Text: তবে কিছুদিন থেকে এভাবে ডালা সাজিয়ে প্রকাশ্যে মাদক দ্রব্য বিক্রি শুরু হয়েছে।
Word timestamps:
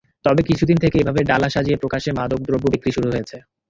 তবে 0.25 0.41
কিছুদিন 0.49 0.77
থেকে 0.83 0.97
এভাবে 0.99 1.21
ডালা 1.23 1.49
সাজিয়ে 1.49 1.81
প্রকাশ্যে 1.81 2.11
মাদক 2.19 2.39
দ্রব্য 2.47 2.65
বিক্রি 2.73 2.91
শুরু 2.93 3.07
হয়েছে। 3.13 3.37